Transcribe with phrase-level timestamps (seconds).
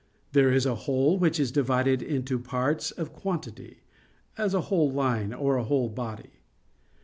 [0.31, 3.81] There is a whole which is divided into parts of quantity,
[4.35, 6.39] as a whole line, or a whole body.